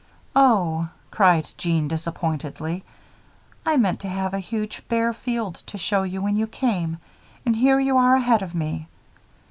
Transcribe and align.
"Oh!" 0.35 0.89
cried 1.11 1.49
Jean, 1.59 1.87
disappointedly. 1.87 2.83
"I 3.67 3.77
meant 3.77 3.99
to 3.99 4.09
have 4.09 4.33
a 4.33 4.39
huge 4.39 4.81
bare 4.87 5.13
field 5.13 5.61
to 5.67 5.77
show 5.77 6.01
you 6.01 6.23
when 6.23 6.35
you 6.35 6.47
came, 6.47 6.97
and 7.45 7.55
here 7.55 7.79
you 7.79 7.97
are 7.97 8.15
ahead 8.15 8.41
of 8.41 8.55
me. 8.55 8.87